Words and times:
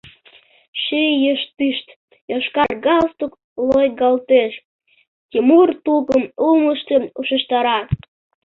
Шӱйыштышт 0.81 1.87
йошкар 2.31 2.71
галстук 2.85 3.33
лойгалтеш, 3.69 4.53
тимур 5.29 5.69
тукым 5.83 6.23
улмыштым 6.45 7.03
ушештара. 7.19 7.79